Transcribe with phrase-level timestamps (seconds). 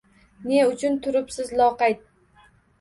[0.51, 2.05] Ne uchun turibsiz loqayd?